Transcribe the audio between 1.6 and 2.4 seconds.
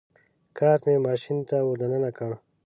ور دننه کړ.